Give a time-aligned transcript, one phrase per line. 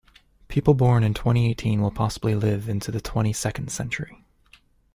[0.47, 4.25] People born in twenty-eighteen will possibly live into the twenty-second century.